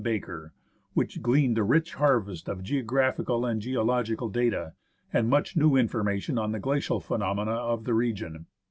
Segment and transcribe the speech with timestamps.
[0.03, 0.51] Baker,
[0.95, 4.73] which gleaned a rich harvest of geographical and geological data,
[5.13, 8.47] and much new information on the glacial phenomena of the region.